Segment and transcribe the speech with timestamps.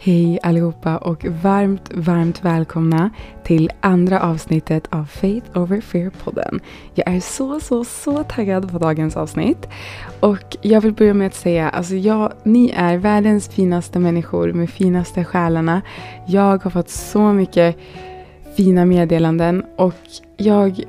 [0.00, 3.10] Hej allihopa och varmt, varmt välkomna
[3.44, 6.60] till andra avsnittet av Faith Over Fear-podden.
[6.94, 9.68] Jag är så, så, så taggad på dagens avsnitt.
[10.20, 14.70] Och jag vill börja med att säga, alltså jag, ni är världens finaste människor med
[14.70, 15.82] finaste själarna.
[16.26, 17.76] Jag har fått så mycket
[18.56, 19.94] fina meddelanden och
[20.36, 20.82] jag,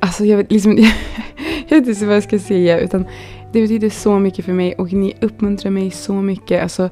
[0.00, 0.76] alltså jag vet liksom,
[1.68, 3.06] jag vet inte vad jag ska säga utan
[3.52, 6.62] det betyder så mycket för mig och ni uppmuntrar mig så mycket.
[6.62, 6.90] Alltså,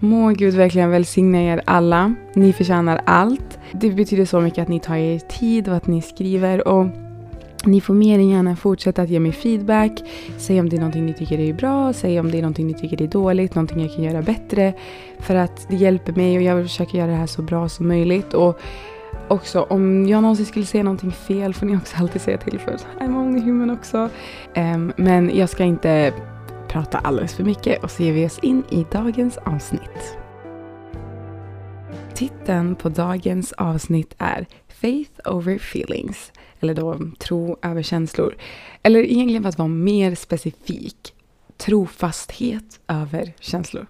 [0.00, 2.14] Må Gud verkligen välsigna er alla.
[2.34, 3.58] Ni förtjänar allt.
[3.72, 6.68] Det betyder så mycket att ni tar er tid och att ni skriver.
[6.68, 6.86] Och
[7.64, 9.92] ni får mer än gärna fortsätta att ge mig feedback.
[10.36, 12.74] Säg om det är någonting ni tycker är bra, säg om det är någonting ni
[12.74, 14.72] tycker är dåligt, någonting jag kan göra bättre.
[15.18, 17.88] För att det hjälper mig och jag vill försöka göra det här så bra som
[17.88, 18.34] möjligt.
[18.34, 18.60] Och
[19.28, 22.76] också om jag någonsin skulle säga någonting fel får ni också alltid säga till för
[23.00, 24.08] I'm only human också.
[24.56, 26.12] Um, men jag ska inte
[26.68, 30.18] prata alldeles för mycket och så ger vi oss in i dagens avsnitt.
[32.14, 38.36] Titeln på dagens avsnitt är Faith over feelings, eller då tro över känslor.
[38.82, 41.14] Eller egentligen för att vara mer specifik
[41.58, 43.86] trofasthet över känslor.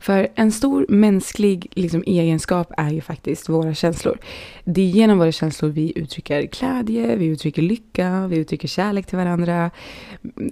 [0.00, 4.18] För en stor mänsklig liksom, egenskap är ju faktiskt våra känslor.
[4.64, 9.18] Det är genom våra känslor vi uttrycker glädje, vi uttrycker lycka, vi uttrycker kärlek till
[9.18, 9.70] varandra.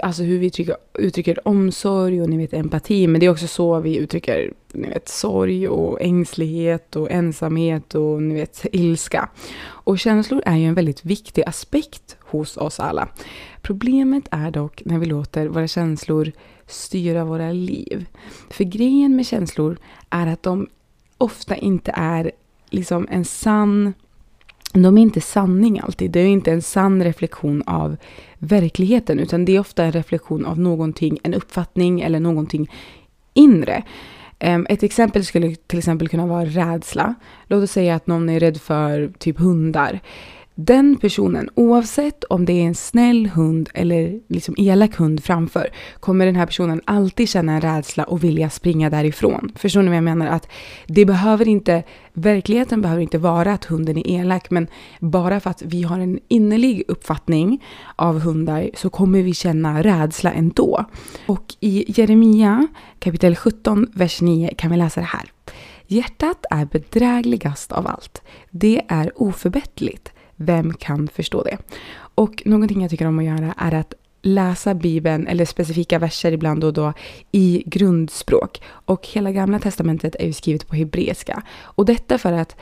[0.01, 3.07] Alltså hur vi uttrycker, uttrycker omsorg och ni vet empati.
[3.07, 8.23] Men det är också så vi uttrycker ni vet, sorg och ängslighet och ensamhet och
[8.23, 9.29] ni vet, ilska.
[9.67, 13.09] Och känslor är ju en väldigt viktig aspekt hos oss alla.
[13.63, 16.33] Problemet är dock när vi låter våra känslor
[16.67, 18.07] styra våra liv.
[18.51, 19.77] För grejen med känslor
[20.11, 20.67] är att de
[21.19, 22.31] ofta inte är
[22.71, 23.93] liksom en sann
[24.75, 26.11] de är inte sanning alltid.
[26.11, 27.97] Det är inte en sann reflektion av
[28.39, 32.71] verkligheten utan det är ofta en reflektion av någonting, en uppfattning eller någonting
[33.35, 33.83] inre.
[34.39, 37.15] Ehm, ett exempel skulle till exempel kunna vara rädsla.
[37.47, 40.01] Låt oss säga att någon är rädd för typ hundar.
[40.57, 45.69] Den personen, oavsett om det är en snäll hund eller liksom elak hund framför,
[46.01, 49.53] kommer den här personen alltid känna en rädsla och vilja springa därifrån.
[49.57, 50.27] Förstår ni vad jag menar?
[50.27, 50.49] Att
[50.87, 51.83] det behöver inte,
[52.13, 54.67] verkligheten behöver inte vara att hunden är elak, men
[55.01, 57.65] bara för att vi har en innerlig uppfattning
[57.97, 60.85] av hundar så kommer vi känna rädsla ändå.
[61.27, 62.67] Och i Jeremia
[62.99, 65.33] kapitel 17, vers 9 kan vi läsa det här.
[65.87, 68.23] Hjärtat är bedrägligast av allt.
[68.51, 71.59] Det är oförbätterligt vem kan förstå det?
[72.15, 76.65] Och någonting jag tycker om att göra är att läsa Bibeln eller specifika verser ibland
[76.65, 76.93] och då
[77.33, 78.63] i grundspråk.
[78.67, 81.43] Och hela gamla testamentet är ju skrivet på hebreiska.
[81.63, 82.57] Och detta för att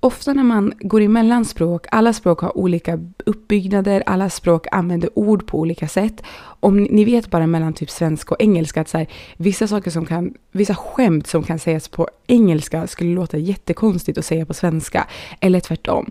[0.00, 5.46] ofta när man går emellan språk, alla språk har olika uppbyggnader, alla språk använder ord
[5.46, 6.22] på olika sätt.
[6.60, 10.06] Om ni vet bara mellan typ svenska och engelska att så här, vissa saker som
[10.06, 15.06] kan, vissa skämt som kan sägas på engelska skulle låta jättekonstigt att säga på svenska.
[15.40, 16.10] Eller tvärtom.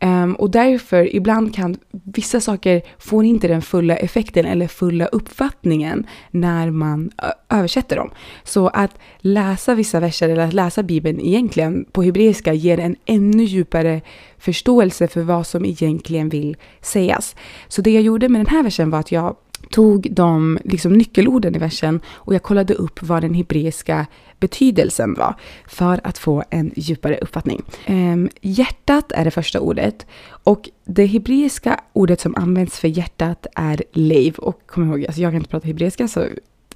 [0.00, 6.06] Um, och därför ibland kan vissa saker får inte den fulla effekten eller fulla uppfattningen
[6.30, 7.10] när man
[7.48, 8.10] översätter dem.
[8.44, 13.44] Så att läsa vissa verser eller att läsa Bibeln egentligen på hebreiska ger en ännu
[13.44, 14.00] djupare
[14.38, 17.36] förståelse för vad som egentligen vill sägas.
[17.68, 19.36] Så det jag gjorde med den här versen var att jag
[19.70, 24.06] tog de liksom, nyckelorden i versen och jag kollade upp vad den hebreiska
[24.40, 25.34] betydelsen var
[25.66, 27.62] för att få en djupare uppfattning.
[27.88, 33.82] Um, hjärtat är det första ordet och det hebreiska ordet som används för hjärtat är
[33.92, 34.34] leiv.
[34.34, 36.26] Och kom ihåg, alltså jag kan inte prata hebreiska så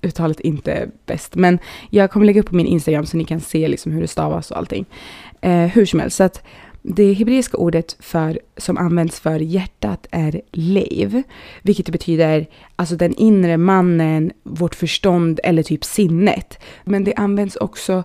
[0.03, 1.35] uttalet är inte bäst.
[1.35, 1.59] Men
[1.91, 4.51] jag kommer lägga upp på min Instagram så ni kan se liksom hur det stavas
[4.51, 4.87] och allting.
[5.41, 6.43] Eh, hur som helst, så att
[6.83, 11.23] det hebreiska ordet för, som används för hjärtat är leiv,
[11.63, 16.59] vilket betyder alltså den inre mannen, vårt förstånd eller typ sinnet.
[16.85, 18.05] Men det används också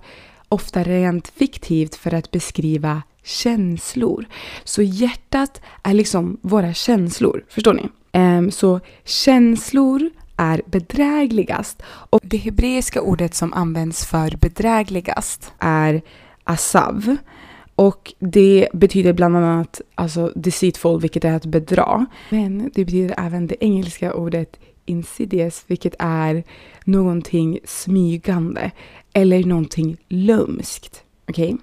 [0.50, 4.26] ofta rent fiktivt för att beskriva känslor.
[4.64, 7.90] Så hjärtat är liksom våra känslor, förstår ni?
[8.12, 16.02] Ehm, så känslor är bedrägligast och det hebreiska ordet som används för bedrägligast är
[16.44, 17.16] asav.
[17.78, 22.06] Och det betyder bland annat alltså deceitful, vilket är att bedra.
[22.30, 26.44] Men det betyder även det engelska ordet insidious, vilket är
[26.86, 28.72] någonting smygande
[29.14, 31.04] eller någonting lömskt.
[31.30, 31.54] Okej?
[31.54, 31.58] Okay?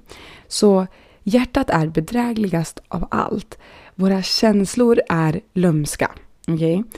[0.48, 0.86] Så
[1.22, 3.58] hjärtat är bedrägligast av allt.
[3.94, 6.10] Våra känslor är lömska.
[6.48, 6.78] Okej?
[6.78, 6.90] Okay?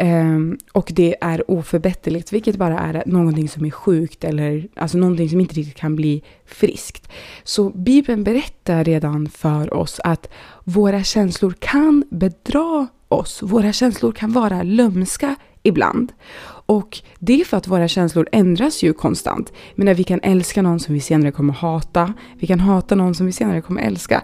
[0.00, 5.28] Um, och det är oförbätterligt, vilket bara är någonting som är sjukt eller alltså någonting
[5.28, 7.08] som inte riktigt kan bli friskt.
[7.44, 10.28] Så Bibeln berättar redan för oss att
[10.64, 13.42] våra känslor kan bedra oss.
[13.42, 16.12] Våra känslor kan vara lömska ibland.
[16.66, 19.52] Och det är för att våra känslor ändras ju konstant.
[19.74, 22.14] Men vi kan älska någon som vi senare kommer hata.
[22.38, 24.22] Vi kan hata någon som vi senare kommer älska.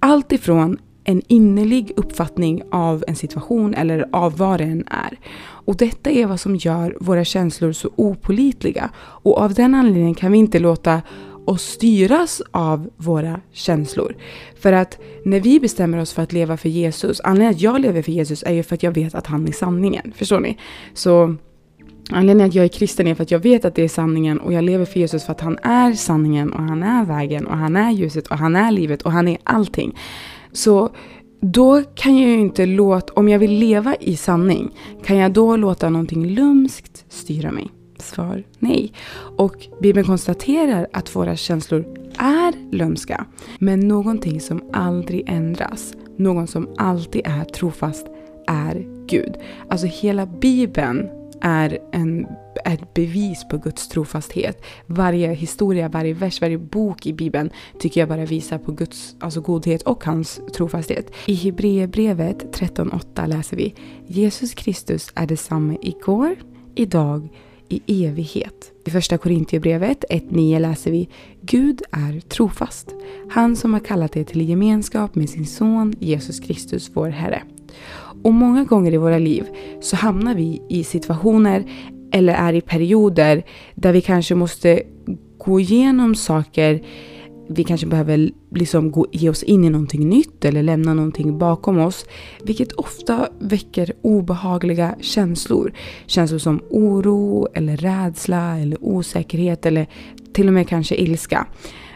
[0.00, 5.18] Allt ifrån en innerlig uppfattning av en situation eller av vad det än är.
[5.42, 8.90] Och detta är vad som gör våra känslor så opolitliga.
[8.96, 11.02] Och av den anledningen kan vi inte låta
[11.44, 14.16] oss styras av våra känslor.
[14.60, 18.02] För att när vi bestämmer oss för att leva för Jesus, anledningen att jag lever
[18.02, 20.12] för Jesus är ju för att jag vet att han är sanningen.
[20.16, 20.58] Förstår ni?
[20.94, 21.36] Så
[22.10, 24.52] Anledningen att jag är kristen är för att jag vet att det är sanningen och
[24.52, 27.76] jag lever för Jesus för att han är sanningen och han är vägen och han
[27.76, 29.98] är ljuset och han är livet och han är allting.
[30.52, 30.90] Så
[31.40, 34.70] då kan jag ju inte låta, om jag vill leva i sanning,
[35.04, 37.70] kan jag då låta någonting lumskt styra mig?
[37.98, 38.92] Svar nej.
[39.36, 41.84] Och Bibeln konstaterar att våra känslor
[42.18, 43.26] är lömska.
[43.58, 48.06] Men någonting som aldrig ändras, någon som alltid är trofast,
[48.46, 49.34] är Gud.
[49.68, 51.08] Alltså hela Bibeln
[51.40, 52.26] är en,
[52.64, 54.62] ett bevis på Guds trofasthet.
[54.86, 59.40] Varje historia, varje vers, varje bok i Bibeln tycker jag bara visar på Guds alltså
[59.40, 61.10] godhet och hans trofasthet.
[61.26, 63.74] I Hebreerbrevet 13.8 läser vi
[64.06, 66.36] Jesus Kristus är detsamma igår,
[66.74, 67.28] idag
[67.68, 68.72] i evighet.
[68.84, 71.08] I första Korintierbrevet 1.9 läser vi
[71.40, 72.94] Gud är trofast.
[73.30, 77.42] Han som har kallat er till gemenskap med sin son Jesus Kristus, vår Herre.
[78.22, 79.46] Och många gånger i våra liv
[79.80, 81.64] så hamnar vi i situationer
[82.12, 83.42] eller är i perioder
[83.74, 84.82] där vi kanske måste
[85.38, 86.82] gå igenom saker
[87.48, 91.78] vi kanske behöver liksom gå, ge oss in i någonting nytt eller lämna någonting bakom
[91.78, 92.06] oss.
[92.44, 95.72] Vilket ofta väcker obehagliga känslor.
[96.06, 99.86] Känslor som oro eller rädsla eller osäkerhet eller
[100.32, 101.46] till och med kanske ilska.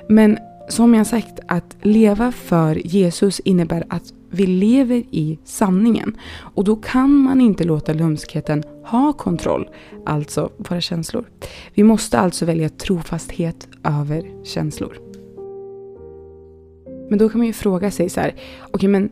[0.08, 0.38] Men
[0.69, 6.16] som jag sagt, att leva för Jesus innebär att vi lever i sanningen.
[6.54, 9.68] Och då kan man inte låta lumskheten ha kontroll,
[10.06, 11.24] alltså våra känslor.
[11.74, 14.98] Vi måste alltså välja trofasthet över känslor.
[17.10, 19.10] Men då kan man ju fråga sig så här, okej okay, men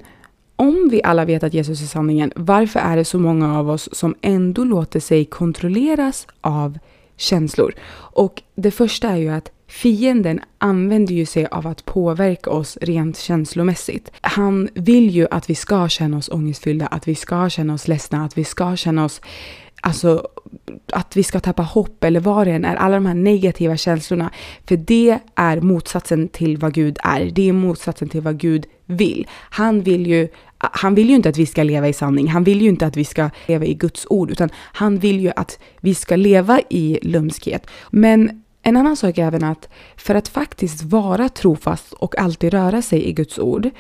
[0.57, 3.89] om vi alla vet att Jesus är sanningen, varför är det så många av oss
[3.93, 6.79] som ändå låter sig kontrolleras av
[7.17, 7.75] känslor?
[7.97, 13.19] Och det första är ju att Fienden använder ju sig av att påverka oss rent
[13.19, 14.11] känslomässigt.
[14.21, 18.25] Han vill ju att vi ska känna oss ångestfyllda, att vi ska känna oss ledsna,
[18.25, 19.21] att vi ska känna oss
[19.85, 20.29] Alltså
[20.93, 22.77] att vi ska tappa hopp eller vad det än är.
[22.77, 24.31] Alla de här negativa känslorna.
[24.67, 27.25] För det är motsatsen till vad Gud är.
[27.25, 29.27] Det är motsatsen till vad Gud vill.
[29.31, 30.29] Han vill ju
[30.59, 32.29] han vill ju inte att vi ska leva i sanning.
[32.29, 35.33] Han vill ju inte att vi ska leva i Guds ord, utan han vill ju
[35.37, 37.67] att vi ska leva i lumskhet.
[37.91, 42.83] Men en annan sak är även att för att faktiskt vara trofast och alltid röra
[42.83, 43.71] sig i Guds ord,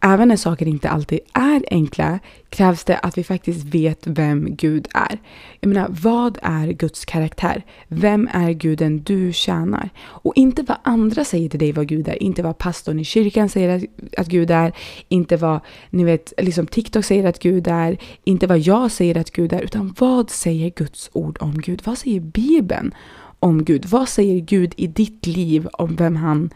[0.00, 2.18] även när saker inte alltid är enkla,
[2.48, 5.18] krävs det att vi faktiskt vet vem Gud är.
[5.60, 7.62] Jag menar, vad är Guds karaktär?
[7.88, 9.90] Vem är guden du tjänar?
[10.00, 13.48] Och inte vad andra säger till dig vad Gud är, inte vad pastorn i kyrkan
[13.48, 13.86] säger
[14.16, 14.72] att, Gud är,
[15.08, 15.60] inte vad
[15.90, 19.60] ni vet, liksom TikTok säger att Gud är, inte vad jag säger att Gud är,
[19.60, 21.82] utan vad säger Guds ord om Gud?
[21.84, 22.94] Vad säger Bibeln
[23.40, 23.86] om Gud?
[23.86, 26.50] Vad säger Gud i ditt liv om vem han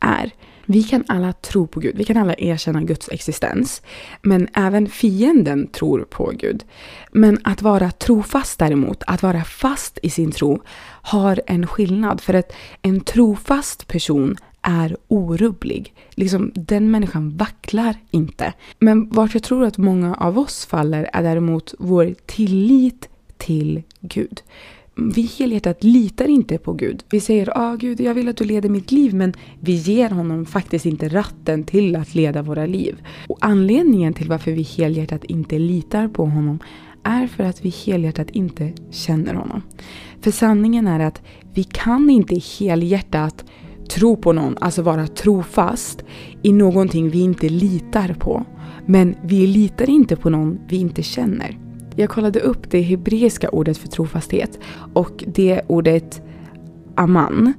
[0.00, 0.32] är?
[0.70, 3.82] Vi kan alla tro på Gud, vi kan alla erkänna Guds existens.
[4.22, 6.64] Men även fienden tror på Gud.
[7.12, 10.62] Men att vara trofast däremot, att vara fast i sin tro,
[11.02, 12.20] har en skillnad.
[12.20, 12.52] För att
[12.82, 15.94] en trofast person är orubblig.
[16.10, 18.52] Liksom, den människan vacklar inte.
[18.78, 24.42] Men vart jag tror att många av oss faller är däremot vår tillit till Gud
[24.98, 27.04] vi helhjärtat litar inte på Gud.
[27.10, 30.46] Vi säger ah, Gud, jag vill att du leder mitt liv, men vi ger honom
[30.46, 33.02] faktiskt inte ratten till att leda våra liv.
[33.28, 36.58] Och anledningen till varför vi helhjärtat inte litar på honom
[37.02, 39.62] är för att vi helhjärtat inte känner honom.
[40.20, 41.22] För sanningen är att
[41.54, 43.44] vi kan inte helhjärtat
[43.90, 46.04] tro på någon, alltså vara trofast
[46.42, 48.44] i någonting vi inte litar på.
[48.86, 51.67] Men vi litar inte på någon vi inte känner.
[51.98, 54.58] Jag kollade upp det hebreiska ordet för trofasthet
[54.92, 56.22] och det ordet
[56.94, 57.52] aman.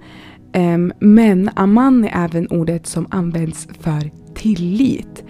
[0.53, 5.23] Ehm, men aman är även ordet som används för tillit.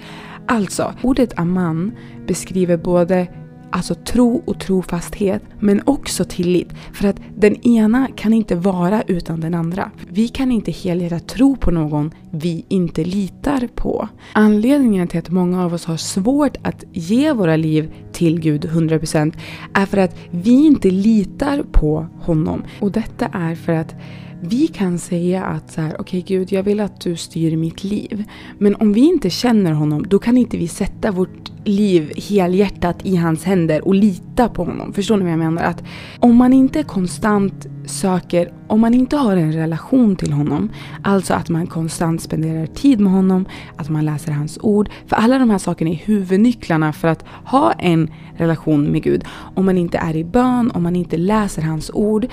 [0.45, 1.91] Alltså, ordet aman
[2.27, 3.27] beskriver både
[3.71, 6.69] alltså tro och trofasthet, men också tillit.
[6.93, 9.91] För att den ena kan inte vara utan den andra.
[10.09, 14.09] Vi kan inte helhjärtat tro på någon vi inte litar på.
[14.33, 19.33] Anledningen till att många av oss har svårt att ge våra liv till Gud 100%
[19.73, 22.63] är för att vi inte litar på honom.
[22.79, 23.95] Och detta är för att
[24.41, 27.83] vi kan säga att så här, okej okay, Gud, jag vill att du styr mitt
[27.83, 28.23] liv.
[28.57, 33.15] Men om vi inte känner honom, då kan inte vi sätta vårt liv helhjärtat i
[33.15, 34.93] hans händer och lita på honom.
[34.93, 35.63] Förstår ni vad jag menar?
[35.63, 35.83] Att
[36.19, 40.69] om man inte konstant söker, om man inte har en relation till honom,
[41.03, 43.45] alltså att man konstant spenderar tid med honom,
[43.75, 44.89] att man läser hans ord.
[45.07, 49.23] För alla de här sakerna är huvudnycklarna för att ha en relation med Gud.
[49.55, 52.27] Om man inte är i bön, om man inte läser hans ord,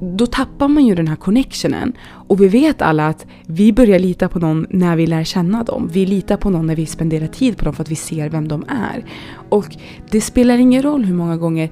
[0.00, 1.92] då tappar man ju den här connectionen.
[2.30, 5.90] Och vi vet alla att vi börjar lita på någon när vi lär känna dem.
[5.92, 8.48] Vi litar på någon när vi spenderar tid på dem för att vi ser vem
[8.48, 9.04] de är.
[9.48, 9.76] Och
[10.10, 11.70] det spelar ingen roll hur många gånger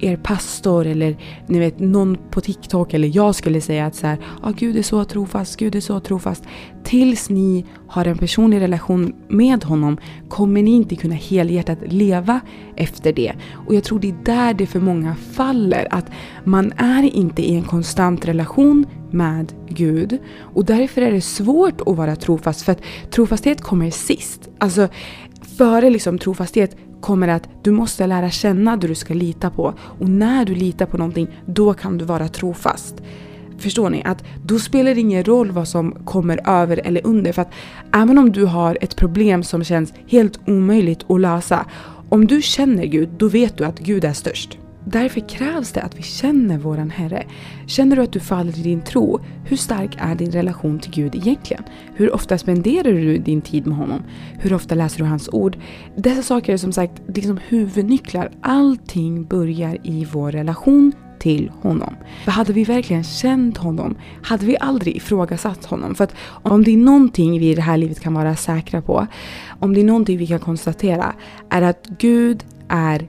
[0.00, 4.18] er pastor eller ni vet någon på TikTok eller jag skulle säga att så här,
[4.42, 6.44] ah, Gud är så trofast, Gud är så trofast.
[6.84, 12.40] Tills ni har en personlig relation med honom kommer ni inte kunna helhjärtat leva
[12.76, 13.32] efter det.
[13.66, 15.88] Och jag tror det är där det för många faller.
[15.90, 16.10] Att
[16.44, 20.18] man är inte i en konstant relation med Gud.
[20.38, 22.62] Och därför är det svårt att vara trofast.
[22.62, 24.48] För att trofasthet kommer sist.
[24.58, 24.88] Alltså
[25.58, 29.74] före liksom trofasthet kommer att du måste lära känna det du ska lita på.
[29.80, 32.94] Och när du litar på någonting, då kan du vara trofast.
[33.58, 34.02] Förstår ni?
[34.04, 37.32] Att då spelar det ingen roll vad som kommer över eller under.
[37.32, 37.52] För att
[37.94, 41.66] även om du har ett problem som känns helt omöjligt att lösa.
[42.08, 44.58] Om du känner Gud, då vet du att Gud är störst.
[44.90, 47.26] Därför krävs det att vi känner våran Herre.
[47.66, 49.20] Känner du att du faller i din tro?
[49.44, 51.62] Hur stark är din relation till Gud egentligen?
[51.94, 54.02] Hur ofta spenderar du din tid med honom?
[54.38, 55.58] Hur ofta läser du hans ord?
[55.96, 58.30] Dessa saker är som sagt liksom huvudnycklar.
[58.42, 61.94] Allting börjar i vår relation till honom.
[62.24, 65.94] För hade vi verkligen känt honom hade vi aldrig ifrågasatt honom.
[65.94, 69.06] För att om det är någonting vi i det här livet kan vara säkra på,
[69.60, 71.14] om det är någonting vi kan konstatera,
[71.50, 73.08] är att Gud är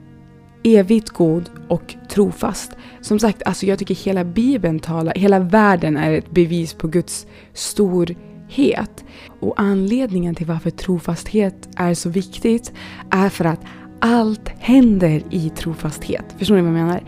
[0.62, 2.72] evigt god och trofast.
[3.00, 7.26] Som sagt, alltså jag tycker hela Bibeln talar, hela världen är ett bevis på Guds
[7.54, 9.04] storhet.
[9.40, 12.72] Och anledningen till varför trofasthet är så viktigt
[13.10, 13.60] är för att
[14.00, 16.24] allt händer i trofasthet.
[16.38, 17.02] Förstår ni vad jag menar?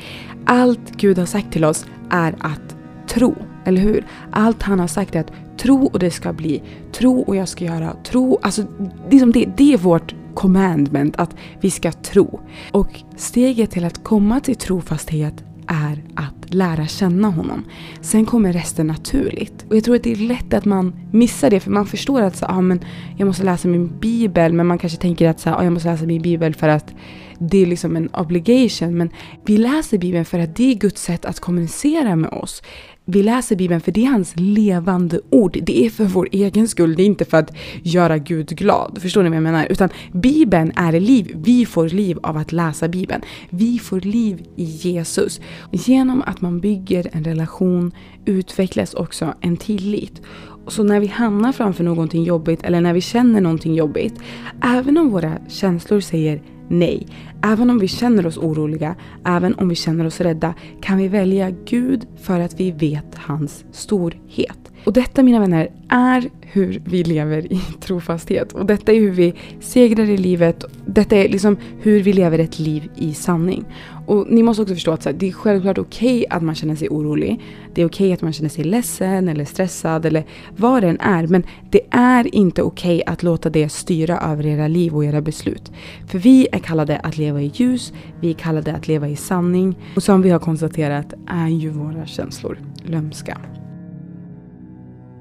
[0.46, 2.76] Allt Gud har sagt till oss är att
[3.08, 4.06] tro, eller hur?
[4.30, 6.62] Allt han har sagt är att tro och det ska bli.
[6.92, 7.96] Tro och jag ska göra.
[8.04, 8.62] Tro, alltså
[9.10, 12.40] det, det är vårt commandment, att vi ska tro.
[12.72, 17.64] Och steget till att komma till trofasthet är att lära känna honom.
[18.00, 19.64] Sen kommer resten naturligt.
[19.68, 22.36] Och jag tror att det är lätt att man missar det för man förstår att
[22.36, 22.80] så, ah, men
[23.16, 26.06] jag måste läsa min bibel men man kanske tänker att så, ah, jag måste läsa
[26.06, 26.94] min bibel för att
[27.38, 28.96] det är liksom en obligation.
[28.96, 29.10] Men
[29.44, 32.62] vi läser bibeln för att det är Guds sätt att kommunicera med oss
[33.04, 35.58] vi läser Bibeln för det är hans levande ord.
[35.62, 37.50] Det är för vår egen skull, det är inte för att
[37.82, 38.98] göra Gud glad.
[39.02, 39.66] Förstår ni vad jag menar?
[39.70, 41.32] Utan Bibeln är liv.
[41.36, 43.22] Vi får liv av att läsa Bibeln.
[43.50, 45.40] Vi får liv i Jesus.
[45.72, 47.92] Genom att man bygger en relation
[48.24, 50.22] utvecklas också en tillit.
[50.68, 54.14] Så när vi hamnar framför någonting jobbigt eller när vi känner någonting jobbigt,
[54.62, 57.06] även om våra känslor säger nej,
[57.42, 61.50] även om vi känner oss oroliga, även om vi känner oss rädda, kan vi välja
[61.50, 64.61] Gud för att vi vet hans storhet.
[64.84, 68.52] Och detta mina vänner är hur vi lever i trofasthet.
[68.52, 70.64] Och detta är hur vi segrar i livet.
[70.86, 73.64] Detta är liksom hur vi lever ett liv i sanning.
[74.06, 76.76] Och ni måste också förstå att här, det är självklart okej okay att man känner
[76.76, 77.40] sig orolig.
[77.74, 80.24] Det är okej okay att man känner sig ledsen eller stressad eller
[80.56, 81.26] vad det än är.
[81.26, 85.20] Men det är inte okej okay att låta det styra över era liv och era
[85.20, 85.72] beslut.
[86.06, 89.76] För vi är kallade att leva i ljus, vi är kallade att leva i sanning.
[89.96, 93.38] Och som vi har konstaterat är ju våra känslor lömska.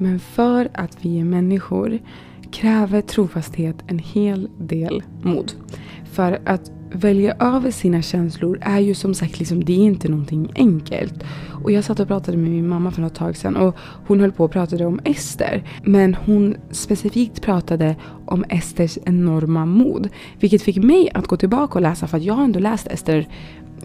[0.01, 1.99] Men för att vi är människor
[2.51, 5.53] kräver trofasthet en hel del mod.
[6.11, 10.51] För att välja över sina känslor är ju som sagt liksom, det är inte någonting
[10.55, 11.23] enkelt.
[11.63, 13.75] Och jag satt och pratade med min mamma för något tag sedan och
[14.07, 15.63] hon höll på och pratade om Ester.
[15.83, 17.95] Men hon specifikt pratade
[18.25, 20.09] om Esters enorma mod.
[20.39, 23.27] Vilket fick mig att gå tillbaka och läsa för att jag har ändå läst Ester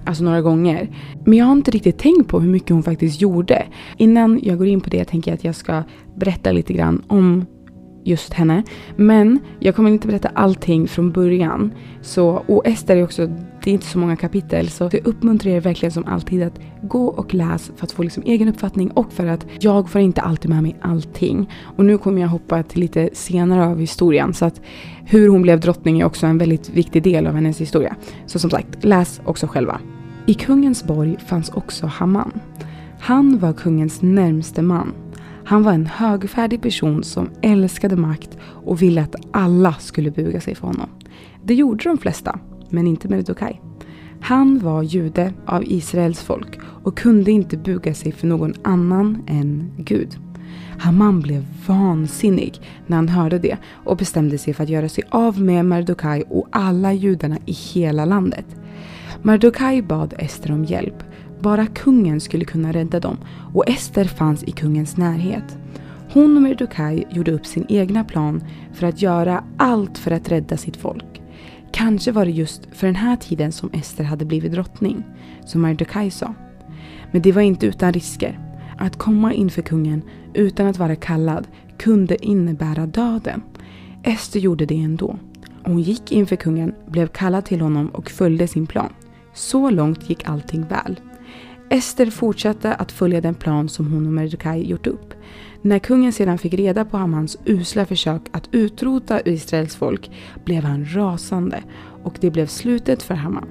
[0.04, 0.88] alltså några gånger.
[1.24, 3.66] Men jag har inte riktigt tänkt på hur mycket hon faktiskt gjorde.
[3.96, 5.82] Innan jag går in på det tänker jag att jag ska
[6.16, 7.46] berätta lite grann om
[8.06, 8.62] just henne.
[8.96, 11.72] Men jag kommer inte berätta allting från början.
[12.00, 13.26] Så, och Ester är också,
[13.64, 14.68] det är inte så många kapitel.
[14.68, 18.22] Så jag uppmuntrar er verkligen som alltid att gå och läs för att få liksom
[18.26, 21.50] egen uppfattning och för att jag får inte alltid med mig allting.
[21.76, 24.34] Och nu kommer jag hoppa till lite senare av historien.
[24.34, 24.60] Så att
[25.04, 27.96] hur hon blev drottning är också en väldigt viktig del av hennes historia.
[28.26, 29.80] Så som sagt, läs också själva.
[30.26, 32.32] I kungens borg fanns också Haman.
[33.00, 34.92] Han var kungens närmste man
[35.46, 40.54] han var en högfärdig person som älskade makt och ville att alla skulle buga sig
[40.54, 40.88] för honom.
[41.44, 42.38] Det gjorde de flesta,
[42.70, 43.62] men inte Merdokaj.
[44.20, 49.72] Han var jude av Israels folk och kunde inte buga sig för någon annan än
[49.78, 50.18] Gud.
[50.78, 55.40] Haman blev vansinnig när han hörde det och bestämde sig för att göra sig av
[55.40, 58.46] med Mardukai och alla judarna i hela landet.
[59.22, 61.02] Mardukai bad Ester om hjälp.
[61.40, 63.16] Bara kungen skulle kunna rädda dem
[63.54, 65.58] och Ester fanns i kungens närhet.
[66.12, 70.56] Hon och Mardukaj gjorde upp sin egna plan för att göra allt för att rädda
[70.56, 71.22] sitt folk.
[71.72, 75.04] Kanske var det just för den här tiden som Ester hade blivit drottning,
[75.44, 76.34] som Mardukaj sa.
[77.12, 78.40] Men det var inte utan risker.
[78.78, 80.02] Att komma inför kungen
[80.34, 81.46] utan att vara kallad
[81.78, 83.42] kunde innebära döden.
[84.02, 85.18] Ester gjorde det ändå.
[85.64, 88.92] Hon gick inför kungen, blev kallad till honom och följde sin plan.
[89.34, 91.00] Så långt gick allting väl.
[91.70, 95.14] Ester fortsatte att följa den plan som hon och Mordecai gjort upp.
[95.62, 100.10] När kungen sedan fick reda på Hamans usla försök att utrota Israels folk
[100.44, 101.62] blev han rasande
[102.04, 103.48] och det blev slutet för Haman.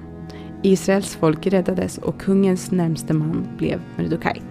[0.62, 4.42] Israels folk räddades och kungens närmste man blev Mordecai.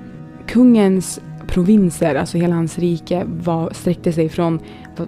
[0.47, 4.59] Kungens provinser, alltså hela hans rike, var, sträckte sig från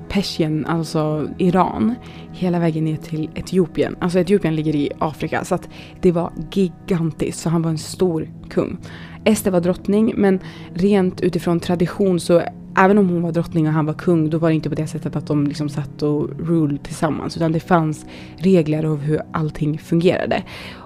[0.09, 1.95] Persien, alltså Iran,
[2.31, 3.95] hela vägen ner till Etiopien.
[3.99, 5.69] Alltså Etiopien ligger i Afrika, så att
[6.01, 7.39] det var gigantiskt.
[7.39, 8.77] Så han var en stor kung.
[9.23, 10.39] Ester var drottning, men
[10.73, 12.41] rent utifrån tradition så
[12.77, 14.87] även om hon var drottning och han var kung, då var det inte på det
[14.87, 18.05] sättet att de liksom satt och ruled tillsammans, utan det fanns
[18.37, 20.43] regler av hur allting fungerade.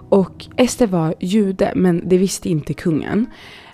[0.10, 3.26] Och Ester var jude, men det visste inte kungen.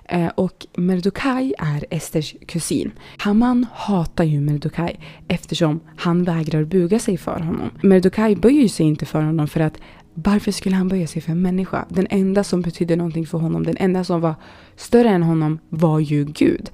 [0.08, 2.92] Eh, och Merdokaj är Esters kusin.
[3.18, 7.70] Haman hatar ju Merdokaj eftersom han vägrar buga sig för honom.
[7.82, 9.80] Merdokaj böjer sig inte för honom för att
[10.14, 11.84] varför skulle han böja sig för en människa?
[11.88, 14.34] Den enda som betydde någonting för honom, den enda som var
[14.76, 16.70] större än honom var ju Gud.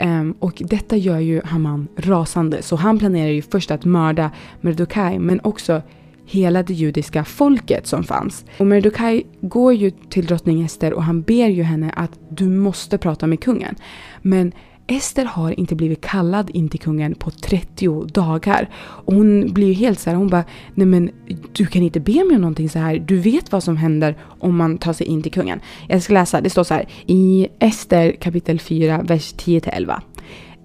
[0.00, 2.62] Um, och detta gör ju Haman rasande.
[2.62, 5.82] Så han planerar ju först att mörda Merdokaj men också
[6.26, 8.44] hela det judiska folket som fanns.
[8.58, 12.98] Och Merdukai går ju till drottning Ester och han ber ju henne att du måste
[12.98, 13.74] prata med kungen.
[14.22, 14.52] Men
[14.86, 18.70] Ester har inte blivit kallad in till kungen på 30 dagar.
[18.76, 21.10] Och hon blir ju helt så här, hon bara, nej men
[21.52, 22.98] du kan inte be mig om någonting så här.
[22.98, 25.60] Du vet vad som händer om man tar sig in till kungen.
[25.88, 30.00] Jag ska läsa, det står så här i Ester kapitel 4, vers 10-11.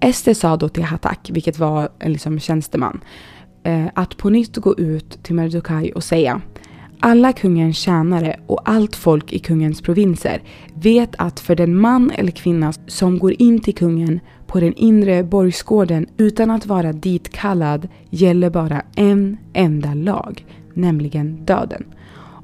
[0.00, 3.00] Ester sa då till Hatak, vilket var en liksom tjänsteman,
[3.62, 6.40] Eh, att på nytt gå ut till Mardukaj och säga
[7.00, 10.42] alla kungens tjänare och allt folk i kungens provinser
[10.74, 15.24] vet att för den man eller kvinna som går in till kungen på den inre
[15.24, 21.84] borgsgården utan att vara ditkallad gäller bara en enda lag, nämligen döden.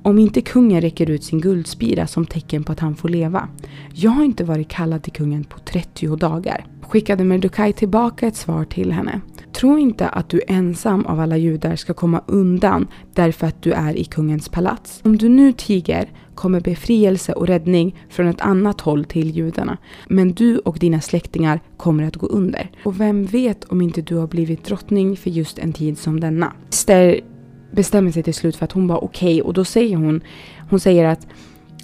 [0.06, 3.48] Om inte kungen räcker ut sin guldspira som tecken på att han får leva.
[3.92, 6.66] Jag har inte varit kallad till kungen på 30 dagar.
[6.82, 9.20] Skickade Merdukai tillbaka ett svar till henne.
[9.52, 13.96] Tro inte att du ensam av alla judar ska komma undan därför att du är
[13.96, 15.00] i kungens palats.
[15.04, 19.78] Om du nu tiger kommer befrielse och räddning från ett annat håll till judarna.
[20.08, 22.70] Men du och dina släktingar kommer att gå under.
[22.84, 26.52] Och vem vet om inte du har blivit drottning för just en tid som denna.
[26.68, 27.20] Ester
[27.74, 30.22] bestämmer sig till slut för att hon bara okej okay, och då säger hon,
[30.70, 31.26] hon säger att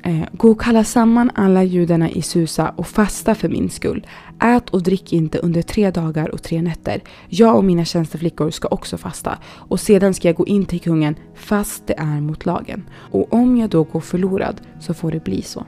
[0.03, 4.07] Eh, gå och kalla samman alla judarna i Susa och fasta för min skull.
[4.43, 7.01] Ät och drick inte under tre dagar och tre nätter.
[7.29, 9.39] Jag och mina tjänsteflickor ska också fasta.
[9.45, 12.89] Och sedan ska jag gå in till kungen fast det är mot lagen.
[12.93, 15.67] Och om jag då går förlorad så får det bli så.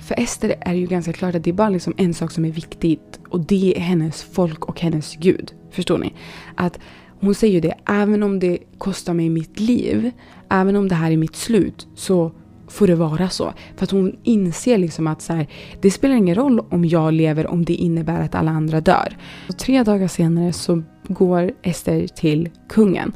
[0.00, 2.44] För Ester är det ju ganska klart att det är bara liksom en sak som
[2.44, 5.52] är viktigt och det är hennes folk och hennes gud.
[5.70, 6.14] Förstår ni?
[6.54, 6.78] Att
[7.20, 10.10] hon säger ju det, även om det kostar mig mitt liv,
[10.50, 12.32] även om det här är mitt slut, så
[12.68, 13.52] får det vara så.
[13.76, 15.46] För att hon inser liksom att så här,
[15.80, 19.16] det spelar ingen roll om jag lever om det innebär att alla andra dör.
[19.48, 23.12] Och tre dagar senare så går Ester till kungen.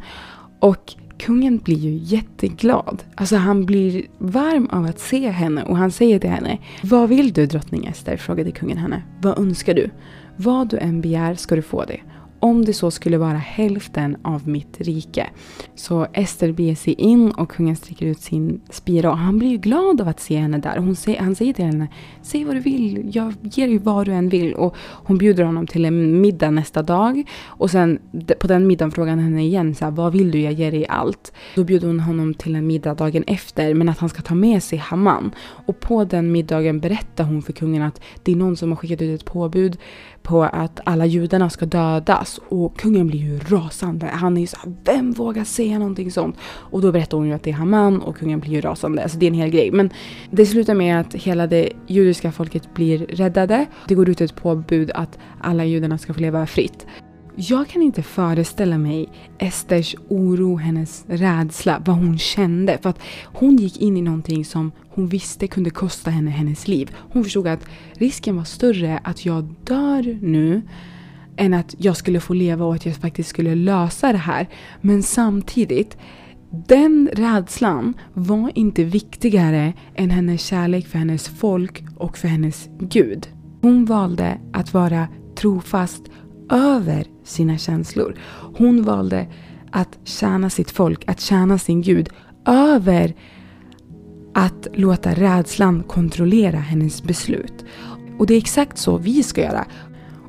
[0.61, 3.03] Och kungen blir ju jätteglad.
[3.15, 7.33] Alltså han blir varm av att se henne och han säger till henne Vad vill
[7.33, 8.17] du drottning Ester?
[8.17, 9.03] frågade kungen henne.
[9.23, 9.91] Vad önskar du?
[10.37, 12.01] Vad du än begär ska du få det
[12.43, 15.31] om det så skulle vara hälften av mitt rike.
[15.75, 19.57] Så Ester beger sig in och kungen sträcker ut sin spira och han blir ju
[19.57, 20.77] glad av att se henne där.
[20.77, 21.89] Hon säger, han säger till henne,
[22.23, 24.55] säg vad du vill, jag ger dig vad du än vill.
[24.55, 27.25] Och hon bjuder honom till en middag nästa dag.
[27.45, 27.99] Och sen
[28.41, 30.87] på den middagen frågar han henne igen, så här, vad vill du, jag ger dig
[30.89, 31.33] allt.
[31.55, 34.63] Då bjuder hon honom till en middag dagen efter, men att han ska ta med
[34.63, 35.35] sig Haman.
[35.67, 39.03] Och på den middagen berättar hon för kungen att det är någon som har skickat
[39.03, 39.79] ut ett påbud
[40.23, 44.07] på att alla judarna ska dödas och kungen blir ju rasande.
[44.07, 46.37] Han är ju såhär, vem vågar säga någonting sånt?
[46.45, 49.03] Och då berättar hon ju att det är Haman och kungen blir ju rasande.
[49.03, 49.71] Alltså det är en hel grej.
[49.71, 49.91] Men
[50.31, 53.67] det slutar med att hela det judiska folket blir räddade.
[53.89, 56.87] Det går ut ett påbud att alla judarna ska få leva fritt.
[57.37, 62.79] Jag kan inte föreställa mig Esters oro, hennes rädsla, vad hon kände.
[62.83, 66.91] För att hon gick in i någonting som hon visste kunde kosta henne hennes liv.
[67.13, 70.63] Hon förstod att risken var större att jag dör nu
[71.37, 74.49] än att jag skulle få leva och att jag faktiskt skulle lösa det här.
[74.81, 75.97] Men samtidigt,
[76.69, 83.29] den rädslan var inte viktigare än hennes kärlek för hennes folk och för hennes Gud.
[83.61, 86.03] Hon valde att vara trofast
[86.51, 88.17] över sina känslor.
[88.57, 89.27] Hon valde
[89.71, 92.09] att tjäna sitt folk, att tjäna sin Gud
[92.47, 93.15] över
[94.35, 97.65] att låta rädslan kontrollera hennes beslut.
[98.19, 99.65] Och det är exakt så vi ska göra.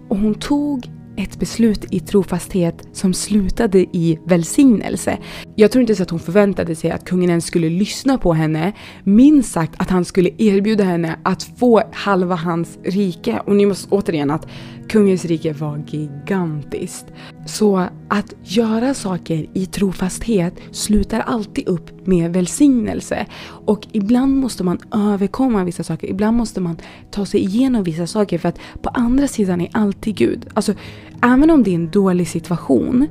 [0.10, 5.17] Och hon tog ett beslut i trofasthet som slutade i välsignelse.
[5.56, 8.73] Jag tror inte så att hon förväntade sig att kungen ens skulle lyssna på henne.
[9.04, 13.41] Minst sagt att han skulle erbjuda henne att få halva hans rike.
[13.45, 14.47] Och ni måste återigen att
[14.89, 17.06] kungens rike var gigantiskt.
[17.45, 23.26] Så att göra saker i trofasthet slutar alltid upp med välsignelse.
[23.65, 26.08] Och ibland måste man överkomma vissa saker.
[26.08, 26.78] Ibland måste man
[27.12, 30.45] ta sig igenom vissa saker för att på andra sidan är alltid Gud.
[30.54, 30.73] Alltså,
[31.24, 33.08] även om det är en dålig situation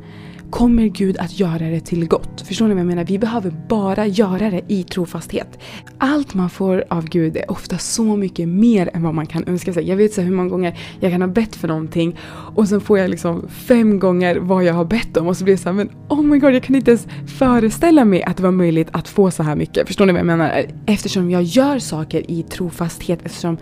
[0.53, 2.40] kommer Gud att göra det till gott.
[2.40, 3.05] Förstår ni vad jag menar?
[3.05, 5.59] Vi behöver bara göra det i trofasthet.
[5.98, 9.72] Allt man får av Gud är ofta så mycket mer än vad man kan önska
[9.72, 9.88] sig.
[9.88, 12.18] Jag vet så hur många gånger jag kan ha bett för någonting
[12.55, 15.55] och sen får jag liksom fem gånger vad jag har bett om och så blir
[15.55, 17.07] det så här, men oh my god, jag kan inte ens
[17.38, 19.87] föreställa mig att det var möjligt att få så här mycket.
[19.87, 20.64] Förstår ni vad jag menar?
[20.87, 23.57] Eftersom jag gör saker i trofasthet, eftersom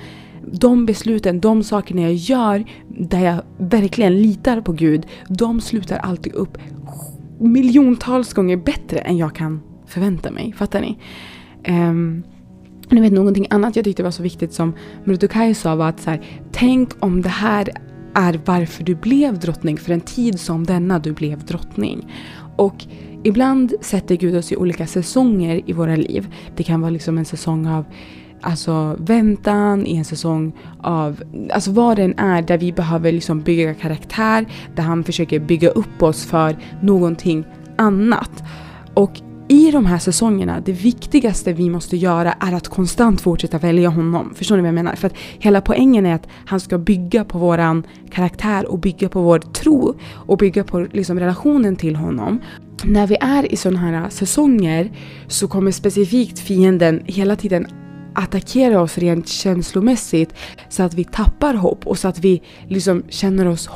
[0.52, 6.32] de besluten, de sakerna jag gör där jag verkligen litar på Gud, de slutar alltid
[6.32, 6.58] upp
[7.38, 10.54] miljontals gånger bättre än jag kan förvänta mig.
[10.56, 10.98] Fattar ni?
[11.68, 12.22] Um,
[12.90, 14.74] ni vet någonting annat jag tyckte var så viktigt som
[15.04, 16.22] Mordecai sa var att så här,
[16.52, 17.68] tänk om det här
[18.14, 22.12] är varför du blev drottning för en tid som denna du blev drottning.
[22.56, 22.86] Och
[23.22, 26.34] ibland sätter Gud oss i olika säsonger i våra liv.
[26.56, 27.84] Det kan vara liksom en säsong av
[28.40, 31.22] alltså väntan i en säsong av,
[31.52, 36.02] alltså vad den är där vi behöver liksom bygga karaktär, där han försöker bygga upp
[36.02, 37.44] oss för någonting
[37.76, 38.42] annat.
[38.94, 43.88] Och i de här säsongerna, det viktigaste vi måste göra är att konstant fortsätta välja
[43.88, 44.34] honom.
[44.34, 44.94] Förstår ni vad jag menar?
[44.94, 49.22] För att hela poängen är att han ska bygga på våran karaktär och bygga på
[49.22, 52.40] vår tro och bygga på liksom relationen till honom.
[52.84, 54.90] När vi är i sådana här säsonger
[55.26, 57.66] så kommer specifikt fienden hela tiden
[58.14, 60.34] attackera oss rent känslomässigt
[60.68, 63.66] så att vi tappar hopp och så att vi liksom känner oss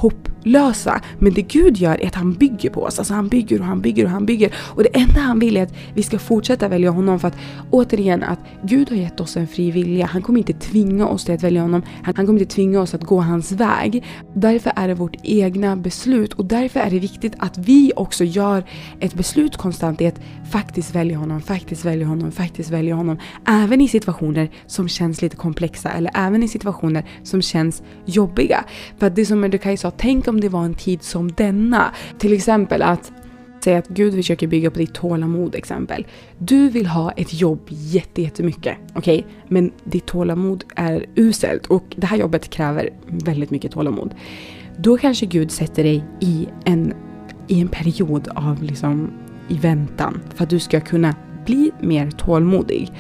[0.44, 1.00] lösa.
[1.18, 2.98] Men det Gud gör är att han bygger på oss.
[2.98, 4.54] Alltså han bygger och han bygger och han bygger.
[4.56, 7.36] Och det enda han vill är att vi ska fortsätta välja honom för att
[7.70, 10.06] återigen att Gud har gett oss en fri vilja.
[10.06, 11.82] Han kommer inte tvinga oss till att välja honom.
[12.02, 14.04] Han, kommer inte tvinga oss att gå hans väg.
[14.34, 18.64] Därför är det vårt egna beslut och därför är det viktigt att vi också gör
[19.00, 23.18] ett beslut konstant i att faktiskt välja honom, faktiskt välja honom, faktiskt välja honom.
[23.46, 28.64] Även i situationer situationer som känns lite komplexa eller även i situationer som känns jobbiga.
[28.98, 31.94] För att det som Mordecai sa, tänk om om det var en tid som denna.
[32.18, 33.12] Till exempel att
[33.64, 36.06] säga att Gud försöker bygga på ditt tålamod exempel.
[36.38, 39.18] Du vill ha ett jobb jättemycket, okej?
[39.18, 39.32] Okay?
[39.48, 44.14] Men ditt tålamod är uselt och det här jobbet kräver väldigt mycket tålamod.
[44.76, 46.94] Då kanske Gud sätter dig i en,
[47.48, 49.10] i en period av liksom
[49.48, 51.14] i väntan för att du ska kunna
[51.44, 52.92] bli mer tålmodig.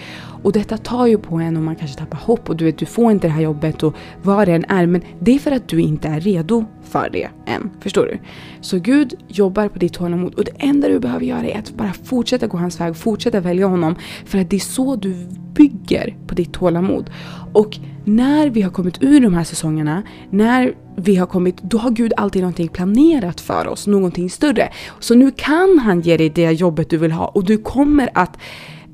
[0.42, 2.86] Och detta tar ju på en och man kanske tappar hopp och du vet, du
[2.86, 4.86] får inte det här jobbet och vad det än är.
[4.86, 7.70] Men det är för att du inte är redo för det än.
[7.80, 8.18] Förstår du?
[8.60, 11.92] Så Gud jobbar på ditt tålamod och det enda du behöver göra är att bara
[11.92, 13.94] fortsätta gå hans väg, fortsätta välja honom.
[14.24, 17.10] För att det är så du bygger på ditt tålamod.
[17.52, 21.90] Och när vi har kommit ur de här säsongerna, när vi har kommit, då har
[21.90, 24.68] Gud alltid någonting planerat för oss, någonting större.
[25.00, 28.38] Så nu kan han ge dig det jobbet du vill ha och du kommer att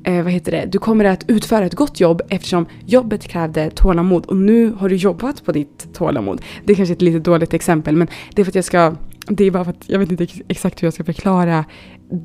[0.03, 4.25] eh, vad heter det, du kommer att utföra ett gott jobb eftersom jobbet krävde tålamod
[4.25, 6.41] och nu har du jobbat på ditt tålamod.
[6.65, 8.95] Det är kanske ett lite dåligt exempel men det är för att jag ska,
[9.27, 11.65] det är bara för att jag vet inte exakt hur jag ska förklara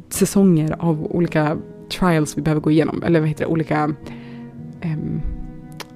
[0.09, 1.57] säsonger av olika
[1.91, 3.85] trials vi behöver gå igenom, eller vad heter det, olika,
[4.85, 5.21] um,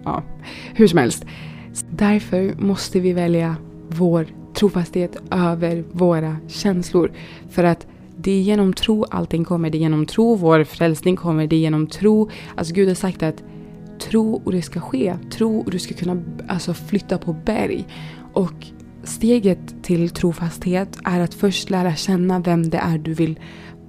[0.05, 0.23] ja,
[0.75, 1.25] hur som helst.
[1.91, 3.57] Därför måste vi välja
[3.91, 7.13] vår trofasthet över våra känslor.
[7.51, 9.71] För att det är genom tro allting kommer.
[9.71, 11.47] Det är genom tro vår frälsning kommer.
[11.47, 12.31] Det är genom tro.
[12.55, 13.43] Alltså Gud har sagt att
[14.01, 15.17] tro och det ska ske.
[15.31, 17.87] Tro och du ska kunna alltså, flytta på berg.
[18.33, 18.67] Och
[19.05, 23.39] steget till trofasthet är att först lära känna vem det är du vill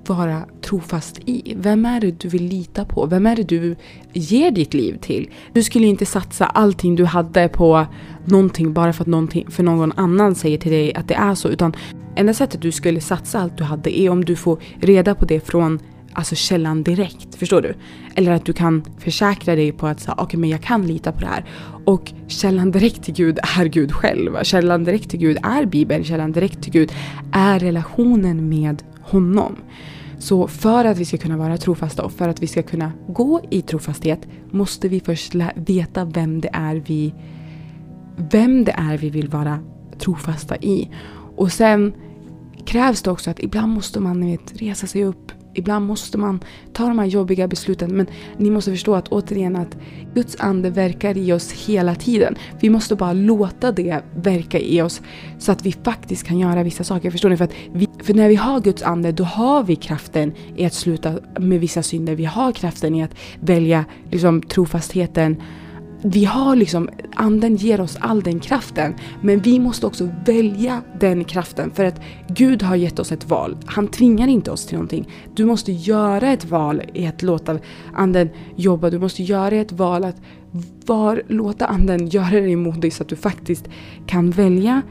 [0.07, 1.53] vara trofast i?
[1.57, 3.05] Vem är det du vill lita på?
[3.05, 3.75] Vem är det du
[4.13, 5.29] ger ditt liv till?
[5.53, 7.85] Du skulle inte satsa allting du hade på
[8.25, 11.49] någonting bara för att någonting, för någon annan säger till dig att det är så.
[11.49, 11.75] Utan
[12.15, 15.39] enda sättet du skulle satsa allt du hade är om du får reda på det
[15.39, 15.79] från
[16.13, 17.35] alltså källan direkt.
[17.35, 17.73] Förstår du?
[18.15, 21.19] Eller att du kan försäkra dig på att säga, okay, men jag kan lita på
[21.19, 21.45] det här.
[21.85, 24.43] Och källan direkt till Gud är Gud själv.
[24.43, 26.03] Källan direkt till Gud är Bibeln.
[26.03, 26.91] Källan direkt till Gud
[27.31, 29.55] är relationen med honom.
[30.17, 33.41] Så för att vi ska kunna vara trofasta och för att vi ska kunna gå
[33.49, 37.13] i trofasthet måste vi först veta vem det är vi
[38.17, 39.59] vem det är vi vill vara
[39.99, 40.89] trofasta i.
[41.35, 41.93] Och sen
[42.65, 46.87] krävs det också att ibland måste man vet, resa sig upp ibland måste man ta
[46.87, 49.77] de här jobbiga besluten men ni måste förstå att återigen att
[50.13, 52.35] Guds ande verkar i oss hela tiden.
[52.61, 55.01] Vi måste bara låta det verka i oss
[55.39, 57.11] så att vi faktiskt kan göra vissa saker.
[57.11, 57.37] Förstår ni?
[57.37, 60.73] För, att vi, för när vi har Guds ande då har vi kraften i att
[60.73, 62.15] sluta med vissa synder.
[62.15, 65.41] Vi har kraften i att välja liksom, trofastheten
[66.03, 68.95] vi har liksom, anden ger oss all den kraften.
[69.21, 71.71] Men vi måste också välja den kraften.
[71.71, 73.57] För att Gud har gett oss ett val.
[73.65, 75.09] Han tvingar inte oss till någonting.
[75.33, 77.59] Du måste göra ett val i att låta
[77.93, 78.89] anden jobba.
[78.89, 80.21] Du måste göra ett val att
[80.85, 83.69] var, låta anden göra dig modig så att du faktiskt
[84.07, 84.81] kan välja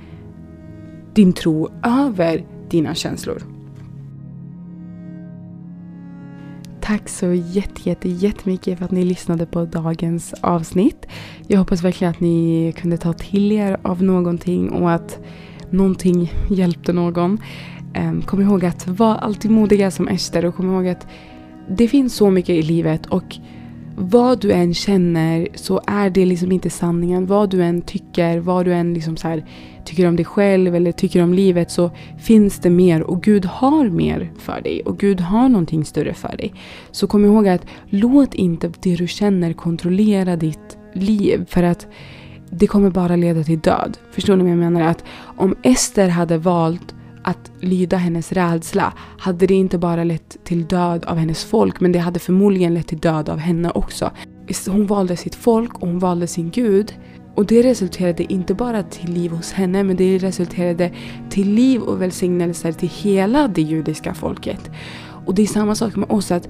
[1.15, 3.60] din tro över dina känslor.
[6.91, 11.07] Tack så jätte, jätte, jättemycket för att ni lyssnade på dagens avsnitt.
[11.47, 15.19] Jag hoppas verkligen att ni kunde ta till er av någonting och att
[15.71, 17.39] någonting hjälpte någon.
[17.95, 21.07] Ehm, kom ihåg att var alltid modiga som Ester och kom ihåg att
[21.69, 23.37] det finns så mycket i livet och
[23.97, 27.27] vad du än känner så är det liksom inte sanningen.
[27.27, 29.45] Vad du än tycker, vad du än liksom så här,
[29.91, 33.89] tycker om dig själv eller tycker om livet så finns det mer och Gud har
[33.89, 36.55] mer för dig och Gud har någonting större för dig.
[36.91, 41.87] Så kom ihåg att låt inte det du känner kontrollera ditt liv för att
[42.51, 43.99] det kommer bara leda till död.
[44.11, 44.81] Förstår ni vad jag menar?
[44.81, 45.05] Att
[45.37, 51.05] om Ester hade valt att lyda hennes rädsla hade det inte bara lett till död
[51.05, 54.11] av hennes folk men det hade förmodligen lett till död av henne också.
[54.67, 56.95] Hon valde sitt folk och hon valde sin Gud.
[57.35, 60.93] Och det resulterade inte bara till liv hos henne men det resulterade
[61.31, 64.71] till liv och välsignelser till hela det judiska folket.
[65.27, 66.49] Och det är samma sak med oss att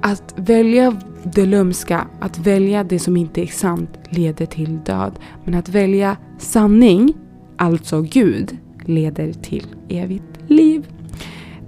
[0.00, 5.18] att välja det lömska, att välja det som inte är sant leder till död.
[5.44, 7.14] Men att välja sanning,
[7.56, 10.86] alltså Gud, leder till evigt liv.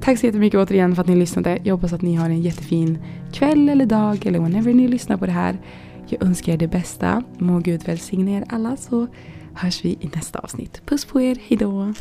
[0.00, 1.58] Tack så jättemycket återigen för att ni lyssnade.
[1.62, 2.98] Jag hoppas att ni har en jättefin
[3.32, 5.58] kväll eller dag eller whenever ni lyssnar på det här.
[6.10, 7.22] Jag önskar er det bästa.
[7.38, 9.06] Må Gud välsigna er alla så
[9.54, 10.82] hörs vi i nästa avsnitt.
[10.86, 11.92] Puss på er, hejdå!